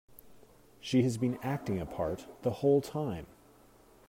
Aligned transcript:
She 0.79 1.03
has 1.03 1.19
been 1.19 1.37
acting 1.43 1.79
a 1.79 1.85
part 1.85 2.25
the 2.41 2.49
whole 2.49 2.81
time. 2.81 3.27